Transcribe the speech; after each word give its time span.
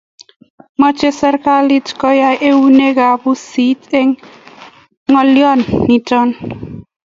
mache 0.81 1.07
serikalit 1.21 1.87
koyae 2.01 2.35
eunek 2.49 2.97
ab 3.09 3.19
pusit 3.23 3.81
eng 3.99 4.11
ngalyo 5.11 5.51
nitok 5.87 6.29